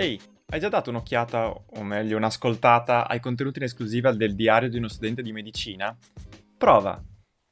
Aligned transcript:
Ehi, 0.00 0.18
hai 0.46 0.60
già 0.60 0.70
dato 0.70 0.88
un'occhiata, 0.88 1.50
o 1.50 1.82
meglio 1.82 2.16
un'ascoltata, 2.16 3.06
ai 3.06 3.20
contenuti 3.20 3.58
in 3.58 3.66
esclusiva 3.66 4.12
del 4.12 4.34
diario 4.34 4.70
di 4.70 4.78
uno 4.78 4.88
studente 4.88 5.20
di 5.20 5.30
medicina? 5.30 5.94
Prova! 6.56 6.98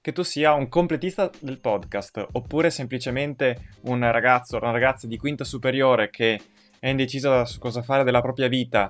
Che 0.00 0.12
tu 0.12 0.22
sia 0.22 0.54
un 0.54 0.70
completista 0.70 1.30
del 1.40 1.60
podcast, 1.60 2.26
oppure 2.32 2.70
semplicemente 2.70 3.72
un 3.82 4.00
ragazzo 4.10 4.56
o 4.56 4.62
una 4.62 4.70
ragazza 4.70 5.06
di 5.06 5.18
quinta 5.18 5.44
superiore 5.44 6.08
che 6.08 6.40
è 6.78 6.88
indeciso 6.88 7.44
su 7.44 7.58
cosa 7.58 7.82
fare 7.82 8.02
della 8.02 8.22
propria 8.22 8.48
vita 8.48 8.88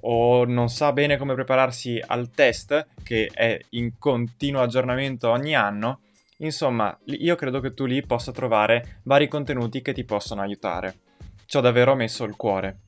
o 0.00 0.44
non 0.44 0.68
sa 0.68 0.92
bene 0.92 1.16
come 1.16 1.34
prepararsi 1.34 2.02
al 2.04 2.30
test, 2.30 2.88
che 3.04 3.30
è 3.32 3.56
in 3.70 3.98
continuo 4.00 4.62
aggiornamento 4.62 5.30
ogni 5.30 5.54
anno, 5.54 6.00
insomma, 6.38 6.98
io 7.04 7.36
credo 7.36 7.60
che 7.60 7.70
tu 7.70 7.84
lì 7.84 8.04
possa 8.04 8.32
trovare 8.32 8.98
vari 9.04 9.28
contenuti 9.28 9.80
che 9.80 9.92
ti 9.92 10.02
possono 10.02 10.40
aiutare. 10.40 10.96
Ci 11.46 11.56
ho 11.56 11.60
davvero 11.60 11.94
messo 11.94 12.24
il 12.24 12.34
cuore. 12.34 12.80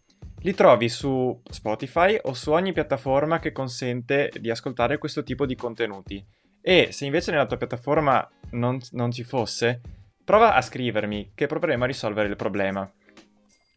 Li 0.42 0.54
trovi 0.54 0.88
su 0.88 1.40
Spotify 1.50 2.18
o 2.22 2.32
su 2.32 2.52
ogni 2.52 2.72
piattaforma 2.72 3.40
che 3.40 3.52
consente 3.52 4.30
di 4.38 4.50
ascoltare 4.50 4.98
questo 4.98 5.22
tipo 5.22 5.46
di 5.46 5.56
contenuti. 5.56 6.24
E 6.60 6.88
se 6.92 7.04
invece 7.06 7.30
nella 7.30 7.46
tua 7.46 7.56
piattaforma 7.56 8.28
non, 8.50 8.78
non 8.92 9.10
ci 9.10 9.24
fosse, 9.24 9.80
prova 10.24 10.54
a 10.54 10.60
scrivermi 10.60 11.32
che 11.34 11.46
proveremo 11.46 11.84
a 11.84 11.86
risolvere 11.86 12.28
il 12.28 12.36
problema. 12.36 12.88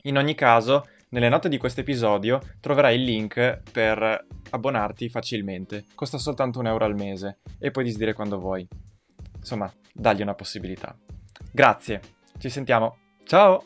In 0.04 0.18
ogni 0.18 0.36
caso, 0.36 0.88
nelle 1.10 1.30
note 1.30 1.50
di 1.50 1.58
questo 1.58 1.82
episodio 1.82 2.40
troverai 2.60 2.96
il 2.96 3.04
link 3.04 3.62
per 3.72 4.26
abbonarti 4.52 5.10
facilmente. 5.10 5.86
Costa 5.96 6.18
soltanto 6.18 6.60
un 6.60 6.68
euro 6.68 6.86
al 6.86 6.96
mese 6.96 7.40
e 7.60 7.72
puoi 7.72 7.86
disdire 7.86 8.14
quando 8.14 8.40
vuoi. 8.40 8.68
Insomma, 9.38 9.72
dagli 9.94 10.22
una 10.22 10.36
possibilità. 10.36 10.96
Grazie, 11.52 12.02
ci 12.38 12.50
sentiamo. 12.50 12.98
Ciao! 13.26 13.66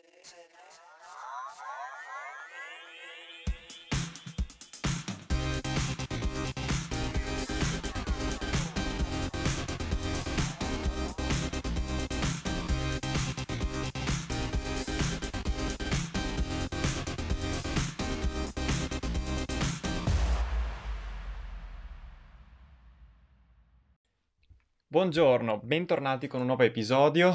Buongiorno, 24.91 25.61
bentornati 25.63 26.27
con 26.27 26.41
un 26.41 26.47
nuovo 26.47 26.63
episodio. 26.63 27.33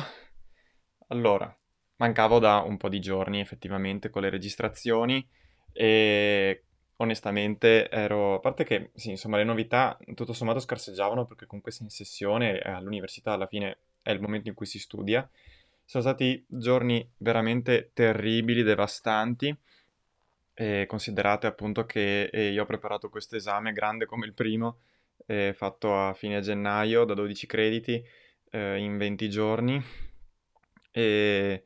Allora, 1.06 1.58
mancavo 1.96 2.38
da 2.38 2.58
un 2.58 2.76
po' 2.76 2.90
di 2.90 3.00
giorni 3.00 3.40
effettivamente 3.40 4.10
con 4.10 4.20
le 4.20 4.28
registrazioni 4.28 5.26
e 5.72 6.64
onestamente 6.96 7.88
ero... 7.88 8.34
A 8.34 8.40
parte 8.40 8.64
che, 8.64 8.90
sì, 8.94 9.08
insomma, 9.08 9.38
le 9.38 9.44
novità 9.44 9.96
tutto 10.14 10.34
sommato 10.34 10.58
scarseggiavano 10.58 11.24
perché 11.24 11.46
comunque 11.46 11.72
sei 11.72 11.86
in 11.86 11.90
sessione 11.90 12.58
all'università 12.58 13.32
alla 13.32 13.46
fine 13.46 13.78
è 14.02 14.10
il 14.10 14.20
momento 14.20 14.50
in 14.50 14.54
cui 14.54 14.66
si 14.66 14.78
studia. 14.78 15.26
Sono 15.82 16.02
stati 16.02 16.44
giorni 16.46 17.10
veramente 17.16 17.90
terribili, 17.94 18.64
devastanti. 18.64 19.56
E 20.52 20.84
considerate 20.86 21.46
appunto 21.46 21.86
che 21.86 22.24
eh, 22.24 22.50
io 22.50 22.64
ho 22.64 22.66
preparato 22.66 23.08
questo 23.08 23.34
esame 23.34 23.72
grande 23.72 24.04
come 24.04 24.26
il 24.26 24.34
primo 24.34 24.80
eh, 25.26 25.52
fatto 25.54 25.96
a 25.98 26.12
fine 26.14 26.40
gennaio 26.40 27.04
da 27.04 27.14
12 27.14 27.46
crediti 27.46 28.04
eh, 28.50 28.76
in 28.78 28.96
20 28.96 29.28
giorni 29.28 29.82
e 30.90 31.62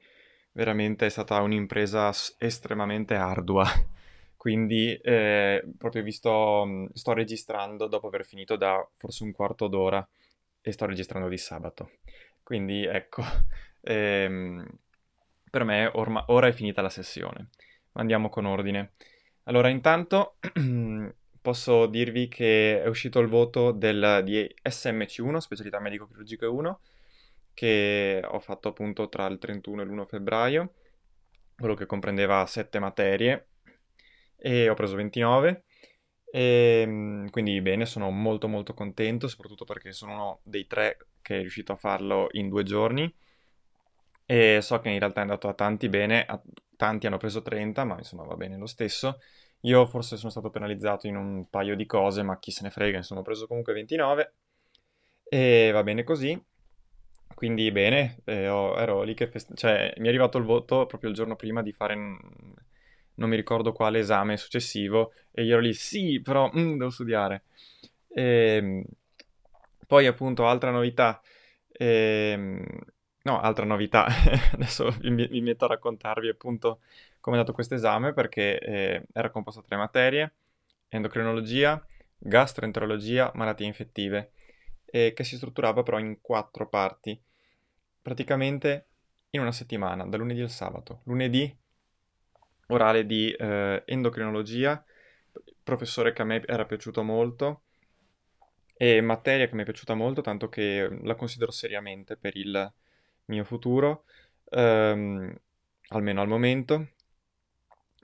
veramente 0.53 1.07
è 1.07 1.09
stata 1.09 1.41
un'impresa 1.41 2.11
estremamente 2.39 3.15
ardua. 3.15 3.65
Quindi 4.37 4.95
eh, 4.97 5.63
proprio 5.77 6.03
vi 6.03 6.13
sto, 6.13 6.65
mm, 6.67 6.87
sto 6.95 7.13
registrando 7.13 7.87
dopo 7.87 8.07
aver 8.07 8.25
finito 8.25 8.57
da 8.57 8.87
forse 8.97 9.23
un 9.23 9.33
quarto 9.33 9.69
d'ora 9.69 10.07
e 10.61 10.73
sto 10.73 10.87
registrando 10.87 11.29
di 11.29 11.37
sabato. 11.37 11.91
Quindi 12.43 12.85
ecco, 12.85 13.23
ehm, 13.83 14.67
per 15.51 15.65
me 15.65 15.91
orma, 15.93 16.25
ora 16.29 16.47
è 16.49 16.53
finita 16.53 16.83
la 16.83 16.89
sessione. 16.89 17.49
Andiamo 17.93 18.29
con 18.29 18.47
ordine. 18.47 18.93
Allora, 19.45 19.69
intanto 19.69 20.37
posso 21.41 21.87
dirvi 21.87 22.29
che 22.29 22.83
è 22.83 22.87
uscito 22.87 23.19
il 23.21 23.29
voto 23.29 23.73
del, 23.73 24.23
di 24.25 24.55
SMC1, 24.63 25.37
specialità 25.39 25.81
medico-chirurgica 25.81 26.49
1, 26.49 26.81
che 27.55 28.23
ho 28.25 28.41
fatto 28.41 28.69
appunto 28.69 29.09
tra 29.09 29.27
il 29.27 29.39
31 29.39 29.83
e 29.83 29.85
l'1 29.85 30.07
febbraio, 30.07 30.75
quello 31.57 31.75
che 31.75 31.87
comprendeva 31.87 32.47
7 32.47 32.79
materie, 32.79 33.49
e 34.37 34.69
ho 34.69 34.75
preso 34.75 34.97
29. 34.97 35.65
E, 36.33 36.83
ehm, 36.83 37.31
quindi 37.31 37.61
bene, 37.61 37.87
sono 37.87 38.11
molto 38.11 38.49
molto 38.49 38.75
contento, 38.75 39.29
soprattutto 39.29 39.65
perché 39.65 39.93
sono 39.93 40.13
uno 40.13 40.41
dei 40.45 40.67
tre 40.67 40.99
che 41.23 41.39
è 41.39 41.41
riuscito 41.41 41.73
a 41.73 41.77
farlo 41.77 42.29
in 42.33 42.49
due 42.49 42.63
giorni. 42.63 43.13
E 44.25 44.61
so 44.63 44.79
che 44.81 44.91
in 44.91 44.99
realtà 44.99 45.21
è 45.21 45.23
andato 45.23 45.49
a 45.49 45.55
tanti 45.55 45.89
bene, 45.89 46.25
a, 46.25 46.41
tanti 46.77 47.07
hanno 47.07 47.17
preso 47.19 47.43
30, 47.43 47.85
ma 47.85 47.97
insomma 47.99 48.25
va 48.25 48.37
bene 48.37 48.57
lo 48.57 48.67
stesso. 48.67 49.19
Io 49.63 49.87
forse 49.87 50.17
sono 50.17 50.31
stato 50.31 50.51
penalizzato 50.51 51.07
in 51.07 51.17
un 51.17 51.49
paio 51.51 51.77
di 51.77 51.87
cose, 51.87 52.23
ma 52.23 52.39
chi 52.39 52.51
se 52.51 52.63
ne 52.63 52.71
frega, 52.71 52.97
insomma 52.99 53.21
ho 53.21 53.25
preso 53.25 53.47
comunque 53.47 53.73
29 53.73 54.35
e 55.25 55.71
va 55.73 55.83
bene 55.83 56.05
così. 56.05 56.41
Quindi 57.35 57.71
bene, 57.73 58.21
eh, 58.25 58.45
ero 58.45 59.03
lì 59.03 59.15
che 59.15 59.31
cioè 59.55 59.95
mi 59.99 60.07
è 60.07 60.09
arrivato 60.09 60.39
il 60.39 60.45
voto 60.45 60.87
proprio 60.87 61.11
il 61.11 61.17
giorno 61.17 61.37
prima 61.37 61.63
di 61.63 61.73
fare 61.73 61.95
non 63.21 63.29
mi 63.29 63.37
ricordo 63.37 63.73
quale 63.73 63.99
esame 64.01 64.37
successivo 64.37 65.13
e 65.31 65.45
io 65.45 65.53
ero 65.53 65.61
lì 65.61 65.75
sì, 65.75 66.21
però 66.23 66.51
mm, 66.55 66.79
devo 66.79 66.91
studiare. 66.91 67.45
E, 68.09 68.23
ehm, 68.23 68.85
poi 69.87 70.07
appunto 70.07 70.47
altra 70.47 70.71
novità 70.71 71.21
eh, 71.73 72.65
no, 73.23 73.41
altra 73.41 73.65
novità, 73.65 74.07
adesso 74.53 74.91
vi, 75.01 75.27
vi 75.27 75.41
metto 75.41 75.65
a 75.65 75.69
raccontarvi 75.69 76.29
appunto 76.29 76.81
come 77.21 77.37
è 77.37 77.39
andato 77.39 77.55
questo 77.55 77.75
esame 77.75 78.13
perché 78.13 78.59
eh, 78.59 79.07
era 79.13 79.31
composto 79.31 79.61
da 79.61 79.67
tre 79.67 79.77
materie, 79.77 80.33
endocrinologia, 80.89 81.85
gastroenterologia, 82.19 83.31
malattie 83.35 83.67
infettive, 83.67 84.33
e 84.85 85.13
che 85.15 85.25
si 85.25 85.37
strutturava 85.37 85.83
però 85.83 85.99
in 85.99 86.21
quattro 86.21 86.69
parti, 86.69 87.21
praticamente 88.03 88.87
in 89.31 89.41
una 89.41 89.53
settimana, 89.53 90.05
da 90.05 90.17
lunedì 90.17 90.41
al 90.41 90.51
sabato. 90.51 91.01
Lunedì 91.05 91.55
orale 92.69 93.07
di 93.07 93.31
eh, 93.33 93.83
endocrinologia, 93.87 94.83
professore 95.63 96.13
che 96.13 96.23
a 96.23 96.25
me 96.25 96.43
era 96.47 96.65
piaciuto 96.65 97.03
molto, 97.03 97.63
e 98.75 99.01
materia 99.03 99.47
che 99.47 99.55
mi 99.55 99.63
è 99.63 99.65
piaciuta 99.65 99.95
molto, 99.95 100.23
tanto 100.23 100.49
che 100.49 100.89
la 101.03 101.15
considero 101.15 101.51
seriamente 101.51 102.17
per 102.17 102.37
il 102.37 102.73
mio 103.31 103.45
futuro, 103.45 104.05
ehm, 104.51 105.35
almeno 105.89 106.21
al 106.21 106.29
momento. 106.29 106.89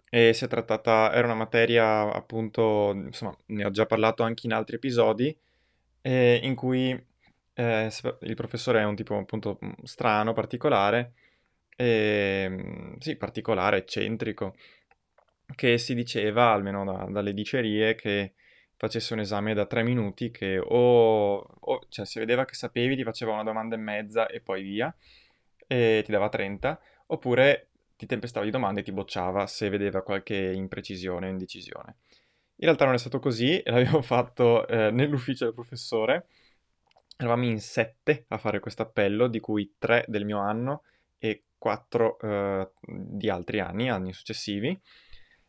E 0.09 0.33
si 0.33 0.45
è 0.45 0.49
trattata, 0.49 1.13
era 1.13 1.27
una 1.27 1.35
materia 1.35 2.13
appunto, 2.13 2.93
insomma, 2.95 3.37
ne 3.47 3.65
ho 3.65 3.71
già 3.71 3.87
parlato 3.87 4.23
anche 4.23 4.47
in 4.47 4.53
altri 4.53 4.77
episodi, 4.77 5.37
eh, 6.01 6.41
in 6.43 6.55
cui 6.55 6.91
eh, 7.55 7.91
il 8.21 8.35
professore 8.35 8.81
è 8.81 8.85
un 8.85 8.95
tipo 8.95 9.17
appunto 9.19 9.59
strano, 9.83 10.33
particolare, 10.33 11.15
eh, 11.77 12.95
sì, 12.99 13.17
particolare, 13.17 13.79
eccentrico, 13.79 14.55
che 15.55 15.79
si 15.79 15.95
diceva, 15.95 16.53
almeno 16.53 16.85
da, 16.85 17.07
dalle 17.11 17.35
dicerie, 17.35 17.95
che 17.95 18.35
facesse 18.77 19.15
un 19.15 19.21
esame 19.21 19.55
da 19.55 19.67
tre 19.67 19.83
minuti, 19.83 20.31
che 20.31 20.59
o, 20.59 21.37
o 21.37 21.81
cioè, 21.89 22.07
si 22.07 22.19
vedeva 22.19 22.45
che 22.45 22.55
sapevi, 22.55 22.97
ti 22.97 23.05
faceva 23.05 23.33
una 23.33 23.43
domanda 23.43 23.75
e 23.75 23.79
mezza 23.79 24.27
e 24.27 24.41
poi 24.41 24.63
via, 24.63 24.95
e 25.67 26.03
ti 26.05 26.13
dava 26.13 26.29
30, 26.29 26.81
oppure 27.07 27.69
ti 27.97 28.07
tempestava 28.07 28.45
di 28.45 28.51
domande 28.51 28.81
e 28.81 28.83
ti 28.83 28.93
bocciava 28.93 29.47
se 29.47 29.69
vedeva 29.71 30.03
qualche 30.03 30.37
imprecisione 30.37 31.27
o 31.27 31.31
indecisione. 31.31 31.97
In 32.57 32.65
realtà 32.65 32.85
non 32.85 32.95
è 32.95 32.99
stato 32.99 33.19
così, 33.19 33.61
l'abbiamo 33.65 34.03
fatto 34.03 34.67
eh, 34.69 34.91
nell'ufficio 34.91 35.45
del 35.45 35.55
professore. 35.55 36.27
Eravamo 37.17 37.45
in 37.45 37.61
sette 37.61 38.27
a 38.29 38.39
fare 38.39 38.61
questo 38.61 38.83
appello, 38.83 39.27
di 39.27 39.41
cui 39.41 39.75
tre 39.79 40.05
del 40.07 40.27
mio 40.27 40.39
anno 40.39 40.83
e 41.19 41.45
quattro 41.57 42.19
eh, 42.21 42.71
di 42.83 43.31
altri 43.31 43.61
anni, 43.61 43.89
anni 43.89 44.13
successivi. 44.13 44.79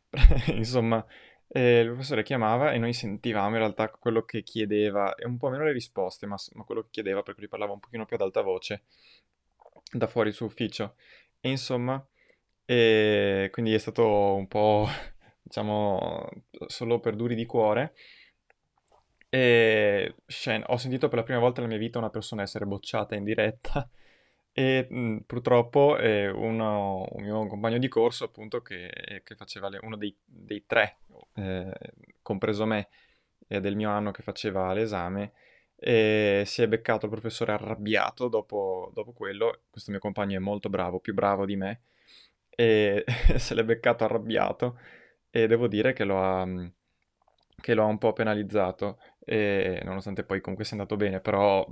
Insomma, 0.47 1.05
eh, 1.49 1.79
il 1.79 1.87
professore 1.87 2.23
chiamava 2.23 2.71
e 2.71 2.77
noi 2.77 2.93
sentivamo 2.93 3.49
in 3.49 3.57
realtà 3.57 3.89
quello 3.89 4.23
che 4.23 4.43
chiedeva, 4.43 5.15
e 5.15 5.25
un 5.25 5.37
po' 5.37 5.49
meno 5.49 5.63
le 5.63 5.71
risposte, 5.71 6.25
ma, 6.25 6.35
ma 6.53 6.63
quello 6.63 6.83
che 6.83 6.89
chiedeva 6.91 7.23
perché 7.23 7.41
lui 7.41 7.49
parlava 7.49 7.73
un 7.73 7.79
pochino 7.79 8.05
più 8.05 8.15
ad 8.15 8.21
alta 8.21 8.41
voce 8.41 8.83
da 9.91 10.07
fuori 10.07 10.29
il 10.29 10.35
suo 10.35 10.47
ufficio. 10.47 10.95
E 11.39 11.49
insomma, 11.49 12.05
e 12.65 13.49
quindi 13.51 13.73
è 13.73 13.77
stato 13.77 14.35
un 14.35 14.47
po', 14.47 14.87
diciamo, 15.41 16.27
solo 16.67 16.99
per 16.99 17.15
duri 17.15 17.35
di 17.35 17.45
cuore. 17.45 17.93
E 19.29 20.15
ho 20.65 20.77
sentito 20.77 21.07
per 21.09 21.17
la 21.17 21.23
prima 21.23 21.39
volta 21.39 21.61
nella 21.61 21.73
mia 21.73 21.81
vita 21.81 21.97
una 21.97 22.09
persona 22.09 22.41
essere 22.43 22.65
bocciata 22.65 23.15
in 23.15 23.23
diretta 23.23 23.89
e 24.59 24.87
mh, 24.89 25.17
purtroppo 25.27 25.97
eh, 25.97 26.29
uno- 26.29 27.05
un 27.11 27.23
mio 27.23 27.45
compagno 27.47 27.77
di 27.77 27.87
corso, 27.87 28.23
appunto, 28.25 28.61
che, 28.61 29.21
che 29.23 29.35
faceva 29.35 29.69
le- 29.69 29.79
uno 29.83 29.95
dei, 29.97 30.15
dei 30.25 30.65
tre, 30.65 30.97
eh, 31.35 31.71
compreso 32.21 32.65
me, 32.65 32.87
eh, 33.47 33.59
del 33.61 33.75
mio 33.75 33.89
anno 33.91 34.11
che 34.11 34.23
faceva 34.23 34.73
l'esame, 34.73 35.33
e 35.75 36.41
si 36.45 36.61
è 36.63 36.67
beccato 36.67 37.05
il 37.05 37.11
professore 37.11 37.51
arrabbiato 37.51 38.27
dopo, 38.29 38.89
dopo 38.93 39.11
quello. 39.13 39.61
Questo 39.69 39.91
mio 39.91 39.99
compagno 39.99 40.37
è 40.37 40.39
molto 40.39 40.69
bravo, 40.69 40.99
più 40.99 41.13
bravo 41.13 41.45
di 41.45 41.55
me, 41.55 41.81
e 42.49 43.05
se 43.37 43.53
l'è 43.53 43.63
beccato 43.63 44.03
arrabbiato 44.05 44.79
e 45.29 45.45
devo 45.47 45.67
dire 45.67 45.93
che 45.93 46.03
lo 46.03 46.19
ha, 46.23 46.45
che 47.59 47.73
lo 47.73 47.83
ha 47.83 47.85
un 47.87 47.97
po' 47.97 48.13
penalizzato, 48.13 48.99
e 49.25 49.81
nonostante 49.83 50.23
poi 50.23 50.39
comunque 50.41 50.65
sia 50.65 50.77
andato 50.77 50.95
bene, 50.95 51.19
però 51.19 51.65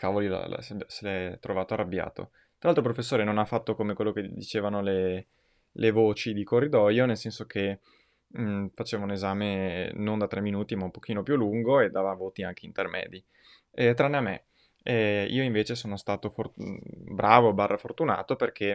cavoli, 0.00 0.28
la- 0.28 0.46
la- 0.46 0.62
se 0.62 0.76
l'è 1.00 1.38
trovato 1.40 1.74
arrabbiato. 1.74 2.30
Tra 2.58 2.70
l'altro 2.70 2.80
il 2.82 2.92
professore 2.94 3.22
non 3.22 3.36
ha 3.36 3.44
fatto 3.44 3.74
come 3.74 3.92
quello 3.92 4.12
che 4.12 4.22
dicevano 4.32 4.80
le, 4.80 5.26
le 5.72 5.90
voci 5.90 6.32
di 6.32 6.42
corridoio, 6.42 7.04
nel 7.04 7.18
senso 7.18 7.44
che 7.44 7.80
mh, 8.28 8.68
faceva 8.74 9.04
un 9.04 9.10
esame 9.10 9.90
non 9.94 10.18
da 10.18 10.26
tre 10.26 10.40
minuti, 10.40 10.74
ma 10.74 10.84
un 10.84 10.90
pochino 10.90 11.22
più 11.22 11.36
lungo 11.36 11.80
e 11.80 11.90
dava 11.90 12.14
voti 12.14 12.42
anche 12.42 12.64
intermedi. 12.64 13.22
Eh, 13.72 13.92
tranne 13.92 14.16
a 14.16 14.20
me. 14.22 14.44
Eh, 14.82 15.26
io 15.28 15.42
invece 15.42 15.74
sono 15.74 15.98
stato 15.98 16.30
for- 16.30 16.52
bravo, 16.56 17.52
barra 17.52 17.76
fortunato, 17.76 18.36
perché 18.36 18.66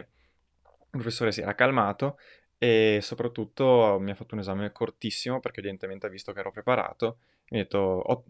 il 0.62 0.88
professore 0.90 1.32
si 1.32 1.40
era 1.40 1.54
calmato 1.56 2.18
e 2.58 2.98
soprattutto 3.02 3.98
mi 4.00 4.10
ha 4.10 4.14
fatto 4.14 4.34
un 4.34 4.40
esame 4.40 4.72
cortissimo, 4.72 5.40
perché 5.40 5.60
evidentemente 5.60 6.06
ha 6.06 6.10
visto 6.10 6.32
che 6.32 6.40
ero 6.40 6.50
preparato. 6.50 7.18
Mi 7.50 7.58
ha 7.60 7.62
detto, 7.62 7.78
"Ot- 8.10 8.24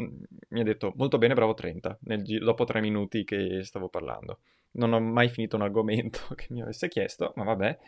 mi 0.49 0.61
ha 0.61 0.65
detto 0.65 0.93
molto 0.97 1.19
bene, 1.19 1.35
bravo 1.35 1.55
30, 1.55 1.97
nel 2.03 2.23
dopo 2.23 2.65
tre 2.65 2.81
minuti 2.81 3.25
che 3.25 3.63
stavo 3.65 3.89
parlando. 3.89 4.41
Non 4.73 4.93
ho 4.93 5.01
mai 5.01 5.29
finito 5.29 5.57
un 5.57 5.63
argomento 5.63 6.21
che 6.35 6.47
mi 6.51 6.61
avesse 6.63 6.89
chiesto, 6.89 7.33
ma 7.37 7.45
vabbè. 7.45 7.79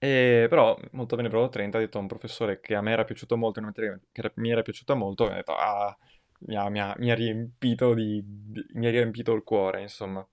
E, 0.00 0.46
però, 0.48 0.78
molto 0.92 1.16
bene, 1.16 1.28
bravo 1.28 1.48
30, 1.48 1.78
ha 1.78 1.80
detto 1.80 1.98
a 1.98 2.00
un 2.00 2.06
professore 2.06 2.60
che 2.60 2.74
a 2.74 2.80
me 2.80 2.92
era 2.92 3.04
piaciuto 3.04 3.36
molto, 3.36 3.58
una 3.58 3.68
materia 3.68 3.98
che 4.12 4.20
era- 4.20 4.32
mi 4.36 4.50
era 4.50 4.62
piaciuta 4.62 4.94
molto, 4.94 5.28
e 5.28 5.32
ha 5.32 5.34
detto, 5.36 5.54
ah, 5.56 5.96
mi 6.40 6.56
ha, 6.56 6.68
mi 6.68 6.80
ha- 6.80 6.94
mi 6.98 7.10
ha 7.10 7.14
riempito 7.14 7.94
di, 7.94 8.22
di- 8.24 8.66
mi 8.74 8.86
ha 8.86 8.90
riempito 8.90 9.32
il 9.34 9.42
cuore, 9.42 9.80
insomma. 9.82 10.26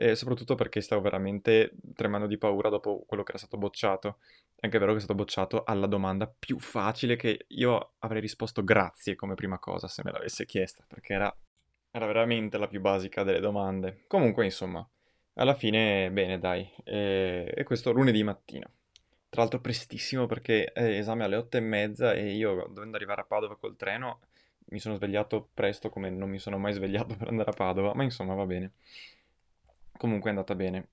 E 0.00 0.14
soprattutto 0.14 0.54
perché 0.54 0.80
stavo 0.80 1.02
veramente 1.02 1.72
tremando 1.92 2.28
di 2.28 2.38
paura 2.38 2.68
dopo 2.68 3.04
quello 3.04 3.24
che 3.24 3.30
era 3.30 3.38
stato 3.38 3.56
bocciato. 3.56 4.18
È 4.54 4.64
anche 4.64 4.78
vero 4.78 4.92
che 4.92 4.98
è 4.98 5.00
stato 5.00 5.18
bocciato 5.18 5.64
alla 5.64 5.86
domanda 5.86 6.32
più 6.32 6.60
facile 6.60 7.16
che 7.16 7.46
io 7.48 7.94
avrei 7.98 8.20
risposto 8.20 8.62
grazie 8.62 9.16
come 9.16 9.34
prima 9.34 9.58
cosa 9.58 9.88
se 9.88 10.02
me 10.04 10.12
l'avesse 10.12 10.46
chiesta, 10.46 10.84
perché 10.86 11.14
era, 11.14 11.36
era 11.90 12.06
veramente 12.06 12.58
la 12.58 12.68
più 12.68 12.80
basica 12.80 13.24
delle 13.24 13.40
domande. 13.40 14.04
Comunque, 14.06 14.44
insomma, 14.44 14.88
alla 15.34 15.54
fine, 15.54 16.10
bene, 16.12 16.38
dai. 16.38 16.70
E, 16.84 17.52
e 17.52 17.64
questo 17.64 17.90
lunedì 17.90 18.22
mattina. 18.22 18.70
Tra 19.28 19.42
l'altro 19.42 19.60
prestissimo 19.60 20.26
perché 20.26 20.72
è 20.72 20.84
esame 20.96 21.24
alle 21.24 21.36
otto 21.36 21.56
e 21.56 21.60
mezza 21.60 22.14
e 22.14 22.32
io 22.32 22.66
dovendo 22.70 22.96
arrivare 22.96 23.20
a 23.20 23.24
Padova 23.24 23.56
col 23.56 23.76
treno 23.76 24.20
mi 24.70 24.78
sono 24.78 24.96
svegliato 24.96 25.48
presto 25.54 25.88
come 25.90 26.10
non 26.10 26.28
mi 26.28 26.38
sono 26.38 26.58
mai 26.58 26.72
svegliato 26.72 27.14
per 27.16 27.28
andare 27.28 27.50
a 27.50 27.54
Padova, 27.54 27.94
ma 27.94 28.02
insomma 28.02 28.34
va 28.34 28.46
bene. 28.46 28.72
Comunque 29.98 30.30
è 30.30 30.32
andata 30.32 30.54
bene. 30.54 30.88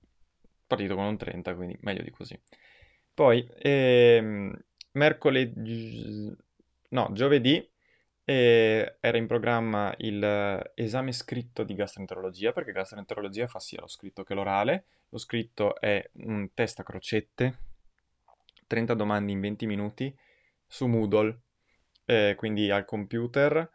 Partito 0.66 0.96
con 0.96 1.04
un 1.04 1.16
30, 1.16 1.54
quindi 1.54 1.78
meglio 1.80 2.02
di 2.02 2.10
così. 2.10 2.38
Poi, 3.14 3.48
ehm, 3.58 4.54
mercoledì, 4.92 6.36
no, 6.90 7.08
giovedì 7.12 7.66
eh, 8.24 8.96
era 9.00 9.16
in 9.16 9.26
programma 9.26 9.94
il 9.98 10.22
eh, 10.22 10.72
esame 10.74 11.12
scritto 11.12 11.62
di 11.62 11.74
gastroenterologia, 11.74 12.52
perché 12.52 12.72
gastroenterologia 12.72 13.46
fa 13.46 13.60
sia 13.60 13.80
lo 13.80 13.86
scritto 13.86 14.24
che 14.24 14.34
l'orale. 14.34 14.86
Lo 15.10 15.18
scritto 15.18 15.80
è 15.80 16.10
un 16.14 16.52
test 16.52 16.80
a 16.80 16.82
crocette, 16.82 17.58
30 18.66 18.94
domande 18.94 19.30
in 19.32 19.40
20 19.40 19.66
minuti 19.66 20.14
su 20.66 20.86
Moodle, 20.86 21.40
eh, 22.04 22.34
quindi 22.36 22.70
al 22.70 22.84
computer, 22.84 23.70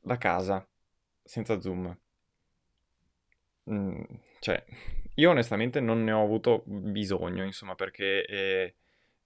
da 0.00 0.16
casa, 0.16 0.66
senza 1.22 1.60
Zoom. 1.60 1.96
Mm, 3.70 4.02
cioè, 4.40 4.64
io 5.14 5.30
onestamente 5.30 5.80
non 5.80 6.02
ne 6.04 6.12
ho 6.12 6.22
avuto 6.22 6.62
bisogno, 6.66 7.44
insomma, 7.44 7.74
perché 7.74 8.24
eh, 8.24 8.74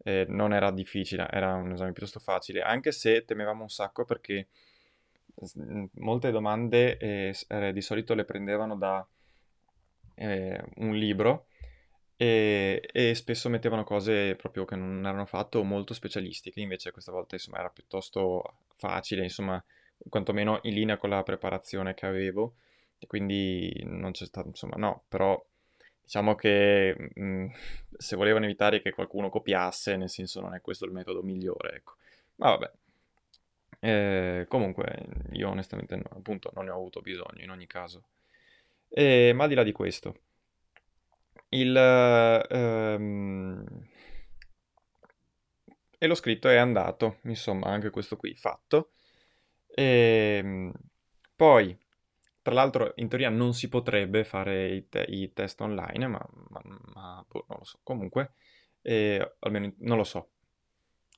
eh, 0.05 0.27
non 0.29 0.53
era 0.53 0.71
difficile, 0.71 1.29
era 1.31 1.55
un 1.55 1.73
esame 1.73 1.93
piuttosto 1.93 2.21
facile, 2.21 2.63
anche 2.63 2.93
se 2.93 3.25
temevamo 3.25 3.63
un 3.63 3.69
sacco 3.69 4.05
perché 4.05 4.49
mm, 5.59 5.85
molte 5.95 6.31
domande 6.31 6.97
eh, 6.99 7.35
eh, 7.49 7.73
di 7.73 7.81
solito 7.81 8.15
le 8.15 8.25
prendevano 8.25 8.77
da 8.77 9.07
eh, 10.15 10.63
un 10.77 10.95
libro 10.95 11.47
e, 12.17 12.89
e 12.93 13.15
spesso 13.15 13.49
mettevano 13.49 13.85
cose 13.85 14.35
proprio 14.37 14.65
che 14.65 14.77
non 14.77 15.05
erano 15.07 15.27
fatte 15.27 15.59
o 15.59 15.65
molto 15.65 15.95
specialistiche, 15.95 16.61
invece 16.61 16.91
questa 16.91 17.13
volta 17.13 17.35
insomma 17.35 17.59
era 17.59 17.69
piuttosto 17.71 18.55
facile, 18.77 19.23
insomma, 19.23 19.63
quantomeno 20.09 20.61
in 20.63 20.75
linea 20.75 20.97
con 20.97 21.11
la 21.11 21.23
preparazione 21.23 21.95
che 21.95 22.07
avevo, 22.07 22.57
e 22.99 23.07
quindi 23.07 23.83
non 23.85 24.13
c'è 24.13 24.25
stato, 24.27 24.49
insomma, 24.49 24.77
no, 24.77 25.05
però 25.09 25.43
diciamo 26.03 26.35
che 26.35 27.11
mh, 27.15 27.47
se 27.97 28.17
volevano 28.17 28.45
evitare 28.47 28.81
che 28.83 28.93
qualcuno 28.93 29.29
copiasse, 29.31 29.97
nel 29.97 30.11
senso 30.11 30.41
non 30.41 30.55
è 30.55 30.61
questo 30.61 30.85
il 30.85 30.93
metodo 30.93 31.23
migliore, 31.23 31.77
ecco. 31.77 31.95
Ma 32.37 32.51
vabbè. 32.51 32.71
Eh, 33.81 34.47
comunque, 34.49 35.07
io 35.33 35.49
onestamente 35.51 35.97
no, 35.97 36.05
appunto 36.17 36.51
non 36.55 36.65
ne 36.65 36.71
ho 36.71 36.75
avuto 36.77 37.01
bisogno 37.01 37.43
in 37.43 37.51
ogni 37.51 37.67
caso. 37.67 38.05
E, 38.89 39.33
ma 39.35 39.45
al 39.45 39.49
di 39.51 39.55
là 39.55 39.63
di 39.63 39.73
questo, 39.73 40.21
il, 41.51 41.77
ehm, 42.51 43.65
e 45.99 46.07
lo 46.07 46.15
scritto 46.15 46.49
è 46.49 46.57
andato, 46.57 47.19
insomma, 47.25 47.69
anche 47.69 47.91
questo 47.91 48.17
qui 48.17 48.35
fatto. 48.35 48.93
E, 49.69 50.71
poi, 51.35 51.77
tra 52.47 52.55
l'altro, 52.55 52.93
in 52.97 53.09
teoria 53.09 53.29
non 53.29 53.55
si 53.55 53.69
potrebbe 53.69 54.23
fare 54.23 54.69
i, 54.69 54.89
te- 54.89 55.05
i 55.09 55.33
test 55.33 55.61
online, 55.63 56.07
ma, 56.07 56.25
ma- 56.51 56.63
ma, 56.95 57.25
boh, 57.29 57.45
non 57.49 57.59
lo 57.59 57.65
so. 57.65 57.81
Comunque, 57.83 58.35
eh, 58.83 59.35
almeno 59.41 59.73
non 59.79 59.97
lo 59.97 60.05
so. 60.05 60.31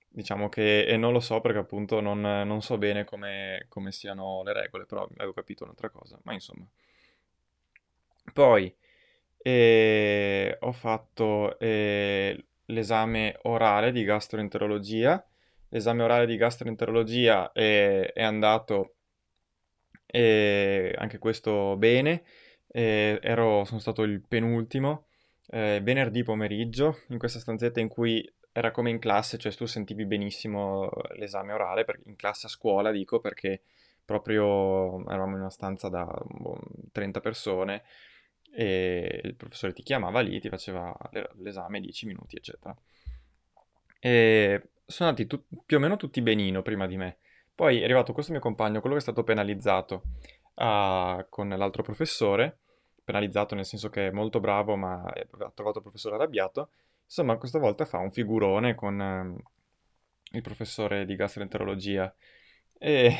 Diciamo 0.08 0.48
che 0.48 0.86
e 0.86 0.96
non 0.96 1.12
lo 1.12 1.20
so 1.20 1.42
perché 1.42 1.58
appunto 1.58 2.00
non, 2.00 2.20
non 2.20 2.62
so 2.62 2.78
bene 2.78 3.04
come, 3.04 3.66
come 3.68 3.92
siano 3.92 4.42
le 4.42 4.54
regole, 4.54 4.86
però 4.86 5.06
avevo 5.18 5.34
capito 5.34 5.64
un'altra 5.64 5.90
cosa. 5.90 6.18
Ma 6.22 6.32
insomma. 6.32 6.66
Poi 8.32 8.74
eh, 9.36 10.56
ho 10.60 10.72
fatto 10.72 11.58
eh, 11.58 12.46
l'esame 12.66 13.38
orale 13.42 13.92
di 13.92 14.02
gastroenterologia. 14.02 15.22
L'esame 15.68 16.02
orale 16.04 16.24
di 16.24 16.36
gastroenterologia 16.36 17.52
è, 17.52 18.12
è 18.14 18.22
andato 18.22 18.94
eh, 20.08 20.94
anche 20.98 21.18
questo 21.18 21.76
bene. 21.76 22.24
Ero- 22.70 23.64
sono 23.64 23.80
stato 23.80 24.02
il 24.02 24.20
penultimo 24.20 25.06
eh, 25.50 25.80
venerdì 25.82 26.22
pomeriggio 26.22 27.00
in 27.08 27.18
questa 27.18 27.38
stanzetta 27.38 27.80
in 27.80 27.88
cui 27.88 28.28
era 28.52 28.70
come 28.70 28.90
in 28.90 28.98
classe, 28.98 29.38
cioè 29.38 29.52
tu 29.54 29.66
sentivi 29.66 30.04
benissimo 30.04 30.90
l'esame 31.16 31.52
orale, 31.52 31.84
per- 31.84 32.00
in 32.06 32.16
classe 32.16 32.46
a 32.46 32.50
scuola 32.50 32.90
dico 32.90 33.20
perché 33.20 33.62
proprio 34.04 35.00
eravamo 35.06 35.34
in 35.34 35.40
una 35.40 35.50
stanza 35.50 35.88
da 35.88 36.04
boh, 36.04 36.58
30 36.92 37.20
persone 37.20 37.82
e 38.50 39.20
il 39.24 39.34
professore 39.34 39.72
ti 39.72 39.82
chiamava 39.82 40.20
lì, 40.20 40.40
ti 40.40 40.48
faceva 40.48 40.94
le- 41.12 41.30
l'esame 41.36 41.80
10 41.80 42.06
minuti, 42.06 42.36
eccetera. 42.36 42.74
E 44.00 44.68
sono 44.86 45.10
andati 45.10 45.26
tut- 45.26 45.44
più 45.66 45.76
o 45.76 45.80
meno 45.80 45.96
tutti 45.96 46.20
benino 46.22 46.62
prima 46.62 46.86
di 46.86 46.96
me. 46.96 47.18
Poi 47.58 47.80
è 47.80 47.82
arrivato 47.82 48.12
questo 48.12 48.30
mio 48.30 48.40
compagno, 48.40 48.78
quello 48.78 48.94
che 48.94 49.00
è 49.00 49.02
stato 49.02 49.24
penalizzato 49.24 50.02
ah, 50.54 51.26
con 51.28 51.48
l'altro 51.48 51.82
professore, 51.82 52.56
penalizzato 53.02 53.56
nel 53.56 53.64
senso 53.64 53.90
che 53.90 54.06
è 54.06 54.10
molto 54.12 54.38
bravo, 54.38 54.76
ma 54.76 55.02
ha 55.02 55.50
trovato 55.52 55.78
il 55.78 55.82
professore 55.82 56.14
arrabbiato. 56.14 56.70
Insomma, 57.02 57.36
questa 57.36 57.58
volta 57.58 57.84
fa 57.84 57.98
un 57.98 58.12
figurone 58.12 58.76
con 58.76 59.00
ehm, 59.00 59.36
il 60.34 60.40
professore 60.40 61.04
di 61.04 61.16
gastroenterologia 61.16 62.14
e, 62.78 63.12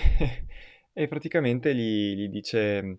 e 0.93 1.09
praticamente 1.09 1.75
gli, 1.75 2.15
gli 2.15 2.29
dice, 2.29 2.99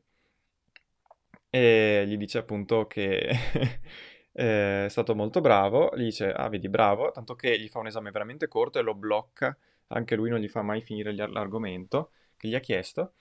e 1.50 2.04
gli 2.06 2.18
dice 2.18 2.40
appunto 2.40 2.86
che 2.86 3.30
eh, 4.34 4.86
è 4.86 4.90
stato 4.90 5.16
molto 5.16 5.40
bravo, 5.40 5.92
gli 5.96 6.04
dice, 6.04 6.34
ah 6.34 6.50
vedi, 6.50 6.68
bravo, 6.68 7.12
tanto 7.12 7.36
che 7.36 7.58
gli 7.58 7.70
fa 7.70 7.80
un 7.80 7.88
esame 7.88 8.12
veramente 8.12 8.50
corto 8.50 8.78
e 8.78 8.82
lo 8.82 8.94
blocca, 8.94 9.58
anche 9.90 10.16
lui 10.16 10.30
non 10.30 10.40
gli 10.40 10.48
fa 10.48 10.62
mai 10.62 10.82
finire 10.82 11.14
l'argomento 11.14 12.12
che 12.38 12.48
gli 12.48 12.56
ha 12.56 12.60
chiesto, 12.60 13.14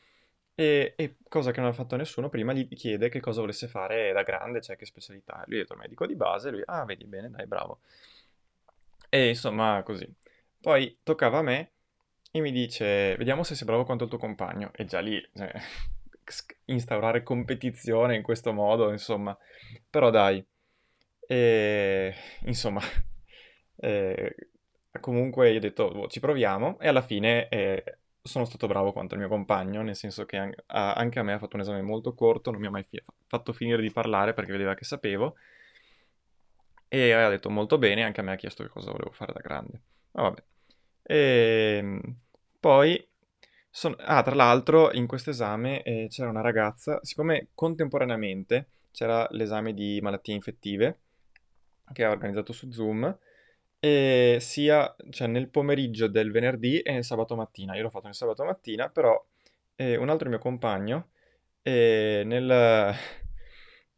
e, 0.55 0.95
e 0.97 1.17
cosa 1.29 1.53
che 1.53 1.61
non 1.61 1.69
ha 1.69 1.73
fatto 1.73 1.95
nessuno 1.95 2.29
prima, 2.29 2.53
gli 2.53 2.67
chiede 2.75 3.09
che 3.09 3.21
cosa 3.21 3.41
volesse 3.41 3.69
fare 3.69 4.13
da 4.13 4.23
grande, 4.25 4.61
cioè 4.61 4.77
che 4.77 4.87
specialità. 4.87 5.45
Lui 5.47 5.59
ha 5.59 5.61
detto 5.63 5.77
medico 5.77 6.05
di 6.07 6.17
base, 6.17 6.51
lui, 6.51 6.63
ah 6.65 6.85
vedi 6.85 7.05
bene, 7.05 7.31
dai, 7.31 7.47
bravo. 7.47 7.81
E 9.09 9.29
insomma, 9.29 9.83
così. 9.85 10.13
Poi 10.61 10.99
toccava 11.03 11.39
a 11.39 11.43
me 11.43 11.73
e 12.31 12.41
mi 12.41 12.51
dice, 12.51 13.15
vediamo 13.17 13.43
se 13.45 13.55
sei 13.55 13.67
bravo 13.67 13.85
quanto 13.85 14.05
il 14.05 14.11
tuo 14.11 14.19
compagno. 14.19 14.71
E 14.75 14.85
già 14.85 14.99
lì, 15.01 15.21
cioè, 15.35 15.53
instaurare 16.67 17.23
competizione 17.23 18.17
in 18.17 18.23
questo 18.23 18.53
modo, 18.53 18.91
insomma. 18.91 19.37
Però 19.89 20.11
dai, 20.11 20.45
e, 21.31 22.15
insomma, 22.47 22.81
eh, 23.77 24.35
comunque 25.01 25.51
io 25.51 25.59
ho 25.59 25.61
detto, 25.61 25.91
boh, 25.91 26.09
ci 26.09 26.21
proviamo 26.21 26.79
e 26.81 26.89
alla 26.89 27.03
fine 27.03 27.49
eh, 27.49 27.99
sono 28.23 28.45
stato 28.45 28.67
bravo 28.67 28.93
quanto 28.93 29.15
il 29.15 29.21
mio 29.21 29.29
compagno, 29.29 29.83
nel 29.83 29.97
senso 29.97 30.25
che 30.27 30.37
anche 30.67 31.19
a 31.19 31.23
me 31.23 31.33
ha 31.33 31.39
fatto 31.39 31.57
un 31.57 31.63
esame 31.63 31.83
molto 31.83 32.15
corto, 32.15 32.51
non 32.51 32.61
mi 32.61 32.67
ha 32.67 32.71
mai 32.71 32.85
fi- 32.85 33.03
fatto 33.27 33.53
finire 33.53 33.81
di 33.83 33.91
parlare 33.91 34.35
perché 34.35 34.53
vedeva 34.53 34.75
che 34.75 34.85
sapevo 34.85 35.37
e 36.89 37.13
ha 37.13 37.29
detto 37.29 37.51
molto 37.51 37.79
bene, 37.79 38.03
anche 38.03 38.21
a 38.21 38.23
me 38.23 38.33
ha 38.33 38.37
chiesto 38.37 38.63
che 38.63 38.71
cosa 38.71 38.91
volevo 38.91 39.13
fare 39.13 39.33
da 39.33 39.41
grande. 39.41 39.81
Ma 40.13 40.23
vabbè. 40.23 40.43
E 41.03 41.77
ehm, 41.79 42.17
poi, 42.59 43.07
son... 43.71 43.95
ah, 43.99 44.23
tra 44.23 44.35
l'altro, 44.35 44.93
in 44.93 45.07
questo 45.07 45.31
esame 45.31 45.83
eh, 45.83 46.07
c'era 46.09 46.31
una 46.31 46.41
ragazza, 46.41 46.99
siccome 47.03 47.49
contemporaneamente 47.55 48.69
c'era 48.91 49.27
l'esame 49.31 49.75
di 49.75 50.01
malattie 50.03 50.35
infettive 50.35 50.99
che 51.93 52.05
ha 52.05 52.11
organizzato 52.11 52.53
su 52.53 52.71
Zoom, 52.71 53.17
e 53.81 54.39
sia 54.41 54.95
cioè, 55.11 55.29
nel 55.29 55.49
pomeriggio 55.49 56.09
del 56.09 56.31
venerdì 56.31 56.81
e 56.81 56.93
nel 56.93 57.05
sabato 57.05 57.37
mattina. 57.37 57.77
Io 57.77 57.83
l'ho 57.83 57.91
fatto 57.91 58.07
nel 58.07 58.15
sabato 58.15 58.45
mattina, 58.45 58.89
però 58.89 59.25
eh, 59.77 59.97
un 59.97 60.09
altro 60.09 60.29
mio 60.29 60.39
compagno 60.39 61.11
eh, 61.63 62.23
nel, 62.25 62.95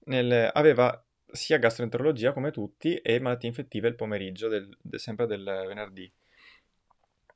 nel, 0.04 0.50
aveva 0.52 1.02
sia 1.32 1.58
gastroenterologia 1.58 2.32
come 2.32 2.50
tutti 2.50 2.96
e 2.96 3.20
malattie 3.20 3.48
infettive 3.48 3.88
il 3.88 3.94
pomeriggio, 3.94 4.48
del, 4.48 4.76
del, 4.82 5.00
sempre 5.00 5.26
del 5.26 5.42
venerdì. 5.66 6.10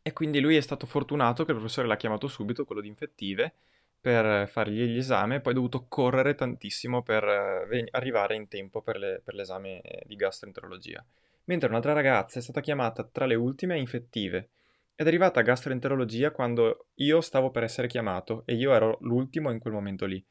E 0.02 0.12
quindi 0.12 0.40
lui 0.40 0.56
è 0.56 0.60
stato 0.60 0.86
fortunato 0.86 1.44
che 1.44 1.52
il 1.52 1.56
professore 1.56 1.86
l'ha 1.86 1.96
chiamato 1.96 2.28
subito, 2.28 2.64
quello 2.64 2.82
di 2.82 2.88
infettive, 2.88 3.54
per 4.00 4.46
fargli 4.48 4.84
l'esame, 4.94 5.40
poi 5.40 5.52
ha 5.52 5.56
dovuto 5.56 5.86
correre 5.88 6.34
tantissimo 6.34 7.02
per 7.02 7.24
eh, 7.24 7.88
arrivare 7.92 8.34
in 8.34 8.48
tempo 8.48 8.82
per, 8.82 8.98
le, 8.98 9.22
per 9.24 9.34
l'esame 9.34 9.80
di 10.04 10.14
gastroenterologia. 10.16 11.02
Mentre 11.44 11.68
un'altra 11.68 11.92
ragazza 11.92 12.38
è 12.38 12.42
stata 12.42 12.60
chiamata 12.60 13.04
tra 13.04 13.26
le 13.26 13.34
ultime 13.34 13.74
a 13.74 13.76
infettive 13.76 14.50
ed 14.96 15.06
è 15.06 15.08
arrivata 15.08 15.40
a 15.40 15.42
gastroenterologia 15.42 16.30
quando 16.30 16.86
io 16.94 17.20
stavo 17.20 17.50
per 17.50 17.64
essere 17.64 17.88
chiamato 17.88 18.42
e 18.46 18.54
io 18.54 18.72
ero 18.72 18.98
l'ultimo 19.00 19.50
in 19.50 19.58
quel 19.58 19.74
momento 19.74 20.06
lì. 20.06 20.24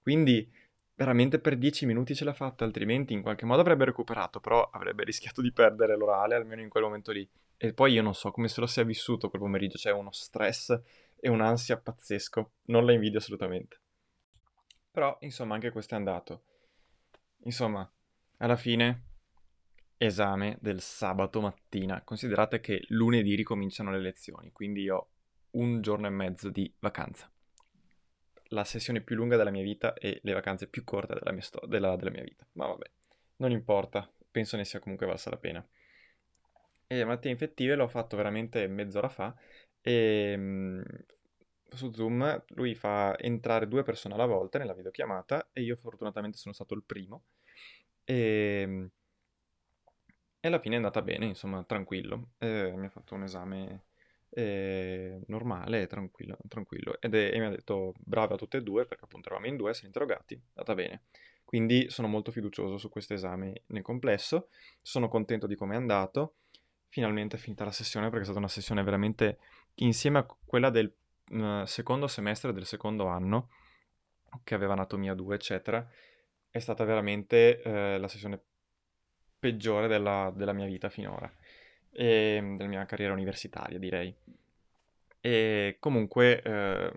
Quindi 0.00 0.50
veramente 0.94 1.38
per 1.38 1.56
dieci 1.56 1.86
minuti 1.86 2.14
ce 2.14 2.24
l'ha 2.24 2.32
fatta, 2.32 2.64
altrimenti 2.64 3.12
in 3.12 3.22
qualche 3.22 3.44
modo 3.44 3.60
avrebbe 3.60 3.84
recuperato, 3.84 4.40
però 4.40 4.70
avrebbe 4.70 5.04
rischiato 5.04 5.42
di 5.42 5.52
perdere 5.52 5.96
l'orale 5.96 6.34
almeno 6.34 6.62
in 6.62 6.68
quel 6.68 6.84
momento 6.84 7.10
lì. 7.12 7.28
E 7.56 7.72
poi 7.72 7.92
io 7.92 8.02
non 8.02 8.14
so 8.14 8.30
come 8.30 8.48
se 8.48 8.60
lo 8.60 8.66
sia 8.66 8.84
vissuto 8.84 9.28
quel 9.28 9.42
pomeriggio, 9.42 9.76
c'è 9.76 9.90
cioè 9.90 9.98
uno 9.98 10.12
stress 10.12 10.80
e 11.16 11.28
un'ansia 11.28 11.78
pazzesco, 11.78 12.50
non 12.66 12.84
la 12.84 12.92
invidio 12.92 13.18
assolutamente. 13.18 13.80
Però, 14.90 15.16
insomma, 15.20 15.54
anche 15.54 15.70
questo 15.70 15.94
è 15.94 15.96
andato. 15.96 16.42
Insomma, 17.44 17.90
alla 18.38 18.56
fine, 18.56 19.02
esame 19.96 20.58
del 20.60 20.80
sabato 20.80 21.40
mattina. 21.40 22.02
Considerate 22.02 22.60
che 22.60 22.84
lunedì 22.88 23.34
ricominciano 23.34 23.90
le 23.90 24.00
lezioni, 24.00 24.52
quindi 24.52 24.88
ho 24.88 25.08
un 25.52 25.80
giorno 25.80 26.06
e 26.06 26.10
mezzo 26.10 26.50
di 26.50 26.72
vacanza. 26.78 27.30
La 28.48 28.64
sessione 28.64 29.00
più 29.00 29.16
lunga 29.16 29.36
della 29.36 29.50
mia 29.50 29.62
vita 29.62 29.94
e 29.94 30.20
le 30.22 30.32
vacanze 30.32 30.68
più 30.68 30.84
corte 30.84 31.14
della 31.14 31.32
mia, 31.32 31.42
sto- 31.42 31.66
della, 31.66 31.96
della 31.96 32.10
mia 32.10 32.22
vita. 32.22 32.46
Ma 32.52 32.66
vabbè, 32.66 32.90
non 33.36 33.50
importa, 33.50 34.08
penso 34.30 34.56
ne 34.56 34.64
sia 34.64 34.80
comunque 34.80 35.06
valsa 35.06 35.30
la 35.30 35.38
pena. 35.38 35.66
E 36.86 37.04
malattie 37.04 37.30
infettive 37.30 37.74
l'ho 37.74 37.88
fatto 37.88 38.16
veramente 38.16 38.66
mezz'ora 38.68 39.08
fa 39.08 39.34
e 39.80 40.34
mm, 40.36 40.82
su 41.68 41.92
Zoom 41.92 42.44
lui 42.48 42.74
fa 42.74 43.18
entrare 43.18 43.68
due 43.68 43.82
persone 43.82 44.14
alla 44.14 44.26
volta 44.26 44.58
nella 44.58 44.74
videochiamata 44.74 45.48
e 45.52 45.62
io 45.62 45.76
fortunatamente 45.76 46.36
sono 46.38 46.54
stato 46.54 46.74
il 46.74 46.84
primo 46.84 47.24
e, 48.04 48.64
mm, 48.66 48.86
e 50.44 50.48
alla 50.48 50.58
fine 50.58 50.74
è 50.74 50.76
andata 50.76 51.00
bene, 51.00 51.24
insomma, 51.24 51.64
tranquillo. 51.64 52.32
E 52.36 52.70
mi 52.76 52.84
ha 52.84 52.90
fatto 52.90 53.14
un 53.14 53.22
esame 53.22 53.84
eh, 54.28 55.22
normale, 55.28 55.86
tranquillo, 55.86 56.36
tranquillo. 56.48 57.00
Ed 57.00 57.14
è, 57.14 57.30
e 57.32 57.38
mi 57.38 57.46
ha 57.46 57.48
detto 57.48 57.94
brava 57.96 58.34
a 58.34 58.36
tutte 58.36 58.58
e 58.58 58.62
due 58.62 58.84
perché 58.84 59.04
appunto 59.04 59.28
eravamo 59.28 59.48
in 59.48 59.56
due, 59.56 59.72
siamo 59.72 59.88
interrogati, 59.88 60.34
è 60.34 60.40
andata 60.56 60.74
bene. 60.74 61.04
Quindi 61.46 61.88
sono 61.88 62.08
molto 62.08 62.30
fiducioso 62.30 62.76
su 62.76 62.90
questo 62.90 63.14
esame 63.14 63.62
nel 63.68 63.80
complesso, 63.80 64.48
sono 64.82 65.08
contento 65.08 65.46
di 65.46 65.54
come 65.54 65.74
è 65.74 65.78
andato 65.78 66.34
finalmente 66.88 67.36
è 67.36 67.38
finita 67.38 67.64
la 67.64 67.72
sessione 67.72 68.06
perché 68.06 68.20
è 68.20 68.24
stata 68.24 68.38
una 68.38 68.46
sessione 68.46 68.82
veramente 68.82 69.38
insieme 69.76 70.18
a 70.18 70.26
quella 70.44 70.68
del 70.68 70.94
uh, 71.30 71.64
secondo 71.64 72.06
semestre 72.06 72.52
del 72.52 72.66
secondo 72.66 73.06
anno, 73.06 73.48
che 74.44 74.54
aveva 74.54 74.74
anatomia 74.74 75.14
2, 75.14 75.34
eccetera, 75.34 75.88
è 76.50 76.58
stata 76.58 76.84
veramente 76.84 77.62
uh, 77.64 77.98
la 77.98 78.08
sessione 78.08 78.40
peggiore 79.44 79.88
della, 79.88 80.32
della 80.34 80.54
mia 80.54 80.64
vita 80.64 80.88
finora, 80.88 81.30
e 81.92 82.40
della 82.56 82.68
mia 82.68 82.86
carriera 82.86 83.12
universitaria, 83.12 83.78
direi. 83.78 84.14
E 85.20 85.76
comunque, 85.78 86.40
eh, 86.40 86.92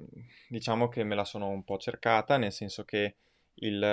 diciamo 0.48 0.88
che 0.88 1.04
me 1.04 1.16
la 1.16 1.26
sono 1.26 1.50
un 1.50 1.66
po' 1.66 1.78
cercata, 1.78 2.38
nel 2.38 2.54
senso 2.54 2.86
che 2.86 3.16
il, 3.56 3.84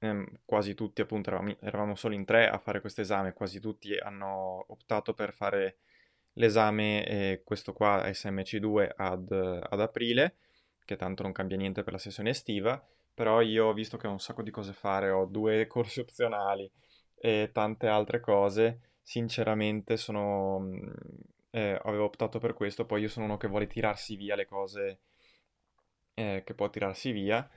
ehm, 0.00 0.26
quasi 0.46 0.72
tutti 0.72 1.02
appunto 1.02 1.28
eravamo, 1.28 1.56
eravamo 1.60 1.94
solo 1.94 2.14
in 2.14 2.24
tre 2.24 2.48
a 2.48 2.56
fare 2.56 2.80
questo 2.80 3.02
esame, 3.02 3.34
quasi 3.34 3.60
tutti 3.60 3.94
hanno 3.94 4.64
optato 4.68 5.12
per 5.12 5.34
fare 5.34 5.76
l'esame, 6.34 7.06
eh, 7.06 7.42
questo 7.44 7.74
qua 7.74 8.06
SMC2 8.06 8.92
ad, 8.96 9.30
ad 9.30 9.80
aprile, 9.80 10.36
che 10.86 10.96
tanto 10.96 11.22
non 11.22 11.32
cambia 11.32 11.58
niente 11.58 11.82
per 11.82 11.92
la 11.92 11.98
sessione 11.98 12.30
estiva, 12.30 12.82
però 13.18 13.40
io 13.40 13.66
ho 13.66 13.72
visto 13.72 13.96
che 13.96 14.06
ho 14.06 14.12
un 14.12 14.20
sacco 14.20 14.42
di 14.42 14.52
cose 14.52 14.72
fare, 14.72 15.10
ho 15.10 15.24
due 15.26 15.66
corsi 15.68 15.98
opzionali 15.98 16.70
e 17.16 17.50
tante 17.52 17.88
altre 17.88 18.20
cose, 18.20 18.92
sinceramente 19.02 19.96
sono, 19.96 20.60
mm, 20.60 20.88
eh, 21.50 21.80
avevo 21.82 22.04
optato 22.04 22.38
per 22.38 22.54
questo, 22.54 22.86
poi 22.86 23.00
io 23.02 23.08
sono 23.08 23.26
uno 23.26 23.36
che 23.36 23.48
vuole 23.48 23.66
tirarsi 23.66 24.14
via 24.14 24.36
le 24.36 24.46
cose 24.46 25.00
eh, 26.14 26.42
che 26.44 26.54
può 26.54 26.70
tirarsi 26.70 27.10
via, 27.10 27.48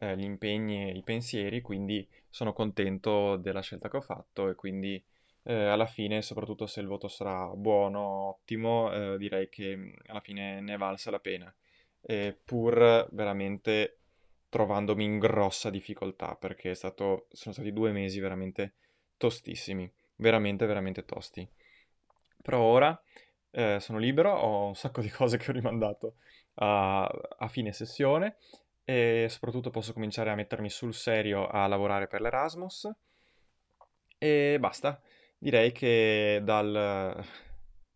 eh, 0.00 0.16
gli 0.16 0.24
impegni 0.24 0.90
e 0.90 0.96
i 0.96 1.02
pensieri, 1.04 1.60
quindi 1.60 2.08
sono 2.28 2.52
contento 2.52 3.36
della 3.36 3.60
scelta 3.60 3.88
che 3.88 3.98
ho 3.98 4.00
fatto 4.00 4.48
e 4.48 4.56
quindi 4.56 5.00
eh, 5.44 5.54
alla 5.66 5.86
fine, 5.86 6.22
soprattutto 6.22 6.66
se 6.66 6.80
il 6.80 6.88
voto 6.88 7.06
sarà 7.06 7.46
buono, 7.54 8.00
ottimo, 8.30 8.92
eh, 8.92 9.16
direi 9.18 9.48
che 9.48 9.76
mm, 9.76 9.92
alla 10.06 10.20
fine 10.20 10.60
ne 10.60 10.74
è 10.74 10.76
valsa 10.76 11.10
la 11.12 11.20
pena, 11.20 11.54
pur 12.44 13.08
veramente 13.12 14.00
trovandomi 14.54 15.02
in 15.02 15.18
grossa 15.18 15.68
difficoltà 15.68 16.36
perché 16.36 16.76
stato, 16.76 17.26
sono 17.32 17.52
stati 17.52 17.72
due 17.72 17.90
mesi 17.90 18.20
veramente 18.20 18.74
tostissimi, 19.16 19.92
veramente, 20.14 20.64
veramente 20.64 21.04
tosti. 21.04 21.44
Però 22.40 22.60
ora 22.60 22.96
eh, 23.50 23.80
sono 23.80 23.98
libero, 23.98 24.32
ho 24.32 24.68
un 24.68 24.76
sacco 24.76 25.00
di 25.00 25.08
cose 25.10 25.38
che 25.38 25.50
ho 25.50 25.52
rimandato 25.52 26.18
a, 26.54 27.02
a 27.02 27.48
fine 27.48 27.72
sessione 27.72 28.36
e 28.84 29.26
soprattutto 29.28 29.70
posso 29.70 29.92
cominciare 29.92 30.30
a 30.30 30.36
mettermi 30.36 30.70
sul 30.70 30.94
serio 30.94 31.48
a 31.48 31.66
lavorare 31.66 32.06
per 32.06 32.20
l'Erasmus 32.20 32.88
e 34.18 34.56
basta. 34.60 35.02
Direi 35.36 35.72
che 35.72 36.40
dal, 36.44 37.24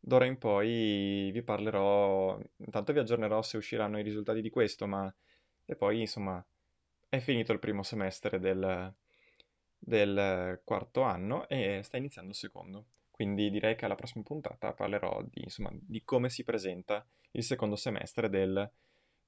d'ora 0.01 0.25
in 0.25 0.39
poi 0.39 1.31
vi 1.33 1.43
parlerò, 1.45 2.37
intanto 2.57 2.93
vi 2.93 2.99
aggiornerò 2.99 3.43
se 3.43 3.59
usciranno 3.59 4.01
i 4.01 4.03
risultati 4.03 4.41
di 4.41 4.51
questo, 4.51 4.89
ma 4.89 5.15
e 5.71 5.77
poi 5.77 6.01
insomma 6.01 6.43
è 7.11 7.19
finito 7.19 7.53
il 7.53 7.59
primo 7.59 7.83
semestre 7.83 8.41
del, 8.41 8.95
del 9.79 10.61
quarto 10.65 11.03
anno 11.03 11.47
e 11.49 11.83
sta 11.83 11.99
iniziando 11.99 12.31
il 12.31 12.37
secondo. 12.37 12.87
Quindi 13.11 13.51
direi 13.51 13.77
che 13.77 13.85
alla 13.85 13.97
prossima 13.97 14.23
puntata 14.23 14.73
parlerò 14.73 15.23
di, 15.23 15.43
insomma, 15.43 15.71
di 15.73 16.03
come 16.05 16.31
si 16.31 16.45
presenta 16.45 17.05
il 17.33 17.43
secondo 17.43 17.77
semestre 17.77 18.31
del 18.31 18.71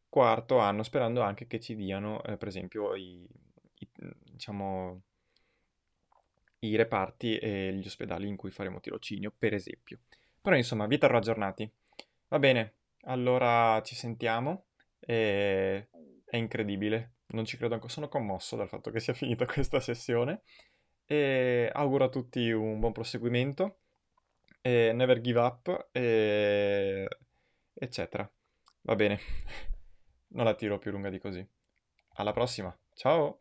quarto 0.09 0.59
anno, 0.59 0.83
sperando 0.83 1.23
anche 1.23 1.47
che 1.47 1.61
ci 1.61 1.75
diano, 1.75 2.23
eh, 2.23 2.37
per 2.37 2.49
esempio, 2.49 2.95
i, 2.95 3.29
i, 3.75 3.89
diciamo, 4.31 5.03
i 6.61 6.77
reparti 6.77 7.37
e 7.39 7.73
gli 7.75 7.87
ospedali 7.87 8.29
in 8.29 8.37
cui 8.37 8.51
faremo 8.51 8.81
tirocinio, 8.81 9.35
per 9.37 9.55
esempio. 9.55 9.99
Però 10.41 10.55
insomma, 10.57 10.87
vi 10.87 10.99
terrò 10.99 11.19
aggiornati. 11.19 11.71
Va 12.29 12.39
bene, 12.39 12.75
allora 13.03 13.83
ci 13.83 13.97
sentiamo. 13.97 14.67
E... 15.01 15.89
È 16.31 16.37
incredibile, 16.37 17.15
non 17.31 17.45
ci 17.45 17.57
credo 17.57 17.75
ancora, 17.75 17.93
sono 17.93 18.07
commosso 18.07 18.55
dal 18.55 18.69
fatto 18.69 18.93
che 18.93 19.01
sia 19.01 19.15
finita 19.15 19.47
questa 19.47 19.81
sessione. 19.81 20.43
E 21.05 21.69
auguro 21.73 22.05
a 22.05 22.09
tutti 22.09 22.53
un 22.53 22.79
buon 22.79 22.93
proseguimento. 22.93 23.81
Never 24.63 25.21
give 25.21 25.41
up, 25.41 25.89
e... 25.91 27.09
eccetera. 27.75 28.31
Va 28.83 28.95
bene. 28.95 29.19
non 30.31 30.45
la 30.45 30.55
tiro 30.55 30.79
più 30.79 30.93
lunga 30.93 31.11
di 31.11 31.19
così. 31.19 31.45
Alla 32.15 32.33
prossima, 32.33 32.79
ciao! 32.95 33.41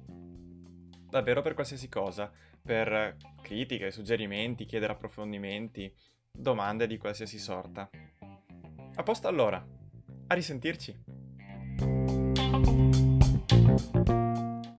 Davvero 1.07 1.43
per 1.43 1.53
qualsiasi 1.53 1.91
cosa, 1.91 2.33
per 2.63 3.19
critiche, 3.43 3.91
suggerimenti, 3.91 4.65
chiedere 4.65 4.95
approfondimenti, 4.95 5.95
domande 6.33 6.87
di 6.87 6.97
qualsiasi 6.97 7.39
sorta. 7.39 7.91
A 8.95 9.03
posto 9.03 9.29
allora, 9.29 9.63
a 10.29 10.35
risentirci! 10.35 11.20
you 13.71 14.20